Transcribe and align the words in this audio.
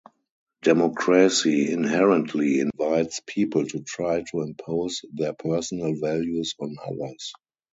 Democracy 0.63 1.71
inherently 1.71 2.59
invites 2.59 3.21
people 3.27 3.67
to 3.67 3.81
try 3.83 4.23
to 4.23 4.41
impose 4.41 5.05
their 5.13 5.33
personal 5.33 5.93
values 6.01 6.55
on 6.59 6.75
others. 6.83 7.33